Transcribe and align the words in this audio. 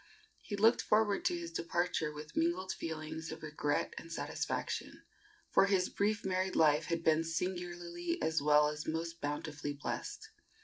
He 0.41 0.55
looked 0.55 0.81
forward 0.81 1.23
to 1.25 1.37
his 1.37 1.51
departure 1.51 2.11
with 2.11 2.35
mingled 2.35 2.71
feelings 2.71 3.31
of 3.31 3.43
regret 3.43 3.93
and 3.99 4.11
satisfaction, 4.11 5.03
for 5.51 5.67
his 5.67 5.89
brief 5.89 6.25
married 6.25 6.55
life 6.55 6.85
had 6.85 7.03
been 7.03 7.23
singularly 7.23 8.19
as 8.19 8.41
well 8.41 8.67
as 8.69 8.87
most 8.87 9.21
bountifully 9.21 9.73
blessed. 9.73 10.31